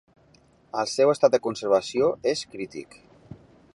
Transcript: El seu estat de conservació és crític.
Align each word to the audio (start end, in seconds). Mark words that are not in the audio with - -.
El 0.83 0.87
seu 0.93 1.11
estat 1.13 1.35
de 1.37 1.41
conservació 1.49 2.09
és 2.33 2.43
crític. 2.55 2.99